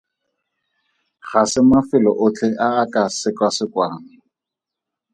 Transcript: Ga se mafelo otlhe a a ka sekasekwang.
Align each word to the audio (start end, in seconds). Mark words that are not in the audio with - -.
Ga 1.29 1.41
se 1.51 1.59
mafelo 1.69 2.11
otlhe 2.25 2.49
a 2.65 2.67
a 2.81 2.83
ka 2.93 3.03
sekasekwang. 3.19 3.97